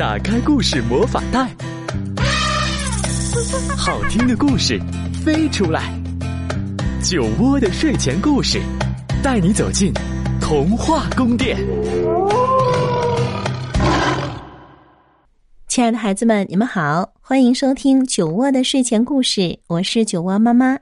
[0.00, 1.54] 打开故事魔法袋，
[3.76, 4.80] 好听的故事
[5.22, 5.92] 飞出来。
[7.02, 8.58] 酒窝的睡前故事，
[9.22, 9.92] 带你走进
[10.40, 11.58] 童话宫殿。
[15.68, 20.78] 亲爱的孩子们，你们好，欢迎收听酒窝的睡前故事，我是酒窝妈妈。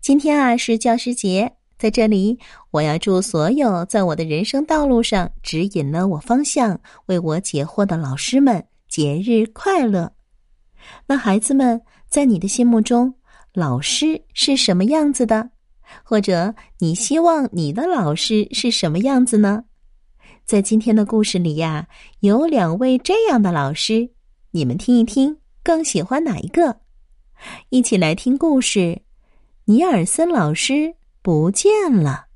[0.00, 2.36] 今天啊是教师节，在这里
[2.72, 10.12] 我要祝所有在我的人生道路上指引了我方向、为我解惑的老师们节日快乐。
[11.06, 13.14] 那孩子们，在你的心目中，
[13.54, 15.50] 老师是什么样子的？
[16.02, 19.64] 或者你希望你的老师是什么样子呢？
[20.44, 21.86] 在今天的故事里呀，
[22.20, 24.10] 有两位这样的老师，
[24.50, 26.80] 你们听一听，更喜欢哪一个？
[27.68, 29.02] 一起来听故事。
[29.66, 32.26] 尼尔森老师不见了。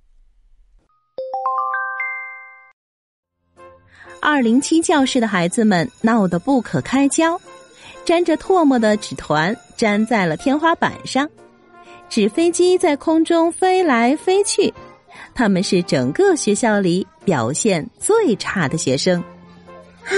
[4.21, 7.41] 二零七教室的孩子们闹得不可开交，
[8.05, 11.29] 沾着唾沫的纸团粘在了天花板上，
[12.09, 14.73] 纸飞机在空中飞来飞去。
[15.35, 19.23] 他们是整个学校里表现最差的学生。
[20.03, 20.17] 嗨，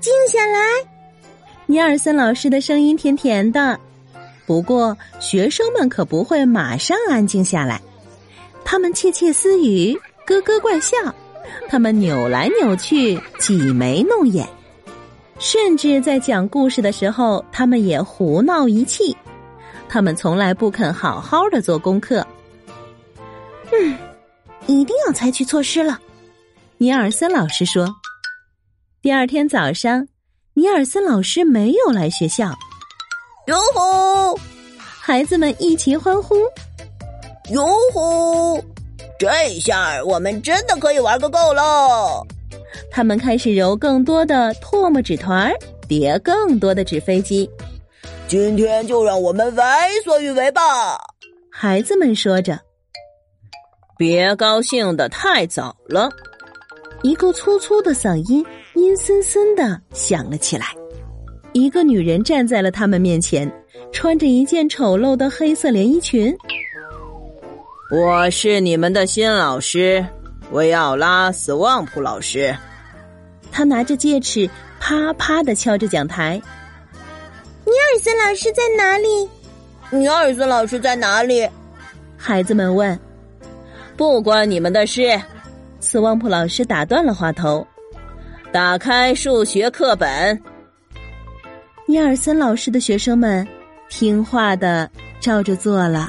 [0.00, 0.58] 静下来！
[1.66, 3.78] 尼尔森老师的声音甜甜的。
[4.46, 7.80] 不过，学生们可不会马上安静下来，
[8.64, 9.94] 他们窃窃私语，
[10.26, 10.96] 咯咯怪笑，
[11.68, 14.48] 他们扭来扭去，挤眉弄眼，
[15.38, 19.16] 甚至在讲故事的时候，他们也胡闹一气。
[19.88, 22.26] 他们从来不肯好好的做功课。
[23.70, 23.96] 嗯，
[24.66, 26.00] 一定要采取措施了，
[26.78, 27.94] 尼尔森老师说。
[29.02, 30.08] 第二天早上，
[30.54, 32.52] 尼尔森老师没有来学校。
[33.46, 34.38] 哟吼！
[34.78, 36.34] 孩子们一齐欢呼。
[37.50, 38.58] 哟吼！
[39.18, 39.28] 这
[39.60, 42.26] 下我们真的可以玩个够喽！
[42.90, 45.52] 他们开始揉更多的唾沫纸团
[45.86, 47.48] 叠更多的纸飞机。
[48.26, 49.62] 今天就让我们为
[50.04, 50.98] 所欲为吧！
[51.50, 52.58] 孩子们说着。
[53.98, 56.08] 别高兴的太早了，
[57.02, 58.44] 一个粗粗的嗓音
[58.74, 60.66] 阴森森的响了起来。
[61.52, 63.50] 一个女人站在了他们面前，
[63.92, 66.36] 穿着一件丑陋的黑色连衣裙。
[67.90, 70.04] 我是你们的新老师，
[70.50, 72.56] 维奥拉·斯旺普老师。
[73.52, 74.48] 他拿着戒尺，
[74.80, 76.40] 啪啪的敲着讲台。
[77.64, 79.28] 尼尔森老师在哪里？
[79.90, 81.46] 尼尔森老师在哪里？
[82.16, 82.98] 孩子们问。
[83.96, 85.20] 不关你们的事。
[85.78, 87.64] 斯旺普老师打断了话头。
[88.50, 90.42] 打开数学课本。
[91.86, 93.46] 尼尔森老师的学生们
[93.90, 94.90] 听话的
[95.20, 96.08] 照着做了。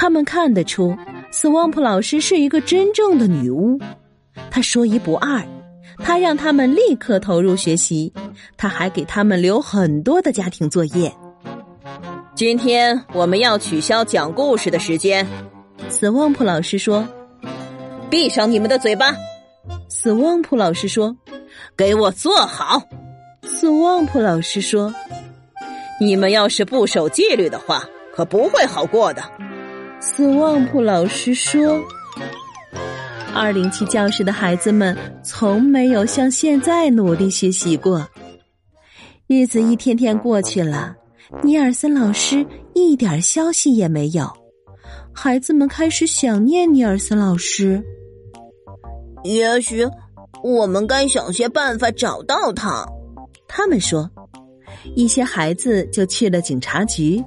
[0.00, 0.96] 他们看得出
[1.30, 3.78] ，，Swamp 老师是一个真正的女巫。
[4.50, 5.44] 她说一不二，
[5.98, 8.10] 她让他们立刻投入学习，
[8.56, 11.14] 她还给他们留很多的家庭作业。
[12.34, 15.28] 今天我们要取消讲故事的时间
[15.90, 17.06] ，，Swamp 老师说
[18.08, 19.14] ：“闭上你们的嘴巴。”
[19.92, 21.14] ”Swamp 老师说
[21.76, 22.80] ：“给我坐好。”
[23.44, 24.94] ”Swamp 老师说
[26.00, 27.84] ：“你们要是不守纪律的话，
[28.14, 29.22] 可不会好过的。”
[30.02, 31.78] 斯旺普老师说
[33.34, 38.08] ：“二零七教室的孩子们从没有像现在努力学习过。
[39.26, 40.96] 日子一天天过去了，
[41.42, 42.44] 尼尔森老师
[42.74, 44.26] 一点消息也没有。
[45.12, 47.82] 孩子们开始想念尼尔森老师。
[49.22, 49.86] 也许
[50.42, 52.86] 我们该想些办法找到他。”
[53.46, 54.10] 他们说，
[54.96, 57.22] 一些孩子就去了警察局。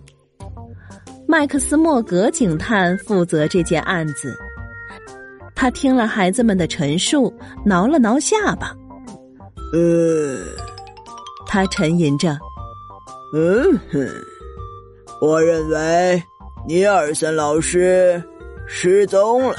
[1.34, 4.38] 麦克斯莫格警探负责这件案子。
[5.56, 7.34] 他听了孩子们的陈述，
[7.66, 8.78] 挠了挠下巴。
[9.74, 10.46] 呃，
[11.48, 12.38] 他沉吟着。
[13.34, 14.08] 嗯哼，
[15.20, 16.22] 我认为
[16.68, 18.22] 尼尔森老师
[18.68, 19.56] 失踪了。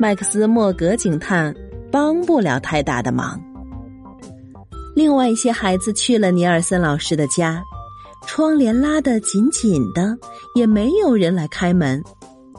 [0.00, 1.54] 麦克斯莫格警探
[1.92, 3.38] 帮不了太大的忙。
[4.96, 7.62] 另外一些孩子去了尼尔森老师的家，
[8.28, 10.16] 窗帘拉得紧紧的，
[10.54, 12.00] 也没有人来开门。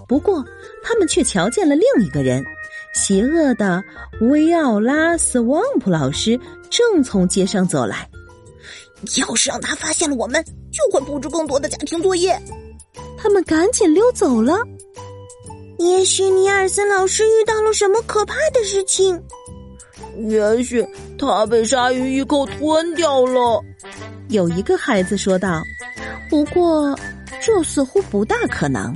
[0.07, 0.44] 不过，
[0.83, 2.44] 他们却瞧见了另一个人——
[2.95, 3.81] 邪恶的
[4.19, 6.38] 维奥拉斯旺普老师
[6.71, 8.10] 正从街上走来。
[9.18, 12.38] 要是让他发现了我们，就会布置更多的家庭作业。
[13.16, 14.57] 他们赶紧溜走了。
[15.77, 19.21] 也许尼尔森老师遇到了什么可怕的事情。
[20.27, 20.86] 也许
[21.18, 23.63] 他被鲨鱼一口吞掉了，
[24.29, 25.61] 有一个孩子说道。
[26.29, 26.97] 不过，
[27.41, 28.95] 这似乎不大可能。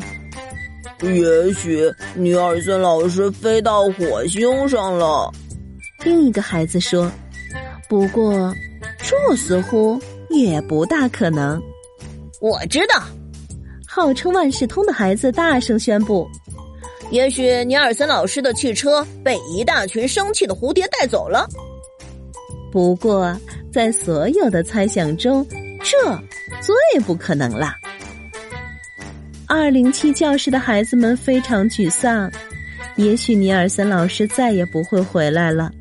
[1.02, 5.32] 也许尼尔森老师飞到火星上了。
[6.04, 7.12] 另一个孩子说
[7.90, 8.54] ：“不过，
[9.00, 10.00] 这似乎
[10.30, 11.60] 也不大可能。
[12.40, 13.02] 我知道，
[13.88, 16.28] 号称万事通的孩子大声宣布
[17.10, 21.50] ：“也许尼尔森老师的汽车被一大群生气的蝴蝶带走了。”
[22.74, 23.40] 不过，
[23.72, 25.46] 在所有的猜想中，
[25.84, 25.96] 这
[26.60, 27.76] 最不可能了。
[29.46, 32.32] 二零七教室的孩子们非常沮丧，
[32.96, 35.72] 也许尼尔森老师再也不会回来了，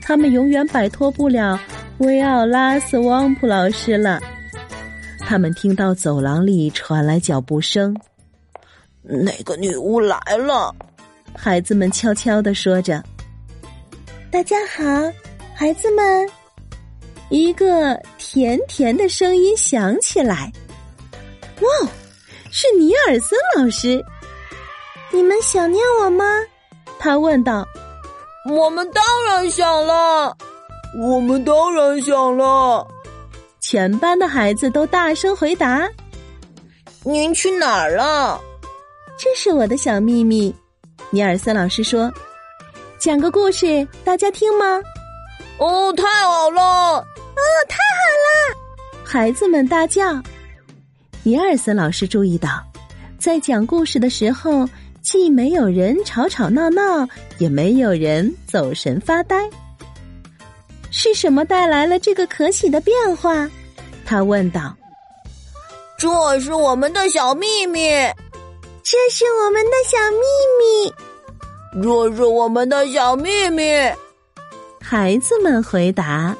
[0.00, 1.56] 他们永远摆脱不了
[1.98, 4.20] 维奥拉斯旺普老师了。
[5.20, 7.96] 他们听到走廊里传来脚步声，
[9.00, 10.74] 那个女巫来了。
[11.36, 13.00] 孩子们悄悄的说着
[14.28, 14.82] ：“大家好，
[15.62, 16.28] 孩子们。”
[17.30, 20.50] 一个甜甜的声音响起来
[21.62, 21.88] ：“哇，
[22.50, 24.04] 是尼尔森老师！
[25.12, 26.24] 你们想念我吗？”
[26.98, 27.64] 他问道。
[28.50, 30.36] “我们当然想了，
[31.00, 32.84] 我们当然想了。”
[33.62, 35.88] 全班的孩子都大声回答
[37.04, 38.40] ：“您去哪儿了？”
[39.16, 40.52] 这是我的小秘密。
[41.10, 42.12] 尼尔森老师说
[42.98, 44.82] ：“讲个故事，大家听吗？”
[45.58, 46.60] 哦，太好了！
[46.62, 48.56] 哦，太好了！
[49.04, 50.20] 孩子们大叫。
[51.22, 52.62] 尼尔森老师注意到，
[53.18, 54.68] 在讲故事的时候，
[55.02, 57.06] 既没有人吵吵闹闹，
[57.38, 59.48] 也没有人走神发呆。
[60.90, 63.48] 是什么带来了这个可喜的变化？
[64.04, 64.76] 他问道。
[65.96, 67.88] 这是我们的小秘密。
[68.82, 70.18] 这是我们的小秘
[70.58, 71.82] 密。
[71.82, 73.62] 这是我们的小秘密。
[74.92, 76.36] 孩子们回答。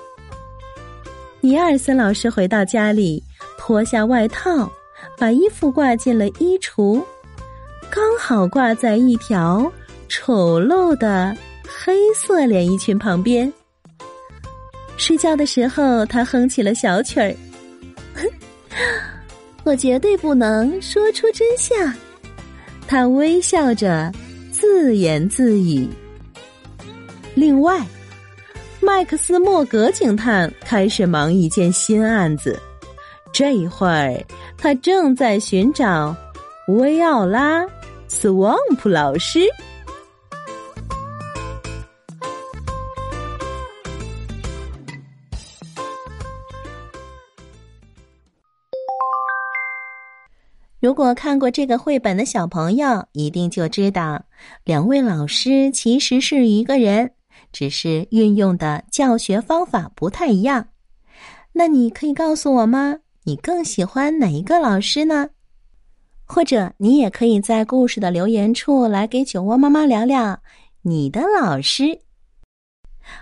[1.40, 3.24] 尼尔森老师回到家里，
[3.56, 4.70] 脱下外套，
[5.16, 7.02] 把衣服挂进了衣橱，
[7.90, 9.72] 刚好挂在一条
[10.06, 11.34] 丑陋的
[11.66, 13.50] 黑色连衣裙旁边。
[14.98, 17.34] 睡觉的时候，他哼起了小曲儿
[19.64, 21.90] ：“我绝对不能说出真相。”
[22.86, 24.12] 他微笑着
[24.50, 25.88] 自言自语。
[27.34, 27.80] 另外。
[28.84, 32.60] 麦克斯·莫格警探开始忙一件新案子，
[33.32, 34.20] 这一会儿
[34.58, 36.14] 他正在寻找
[36.66, 37.62] 维奥拉·
[38.08, 39.38] 斯旺普老师。
[50.80, 54.24] 如果看过这个绘本的小朋友，一定就知道，
[54.64, 57.12] 两位老师其实是一个人。
[57.52, 60.68] 只是运用的教学方法不太一样，
[61.52, 62.98] 那你可以告诉我吗？
[63.24, 65.30] 你更喜欢哪一个老师呢？
[66.24, 70.40] 或者你也可以在故事的留言处来给酒窝妈妈聊聊
[70.82, 72.00] 你的老师。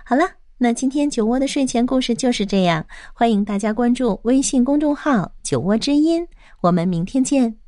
[0.05, 0.23] 好了，
[0.59, 6.27] 那今天酒窝的睡前故事就是这样，欢迎大家关注微信公众号“酒窝之音”，
[6.61, 7.60] 我们明天见。